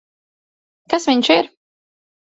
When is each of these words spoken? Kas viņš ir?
Kas 0.95 1.07
viņš 1.11 1.31
ir? 1.37 1.53